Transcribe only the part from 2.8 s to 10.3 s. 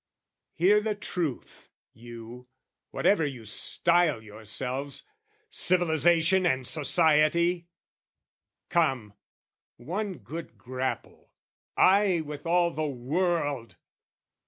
whatever you style yourselves, Civilisation and society! Come, one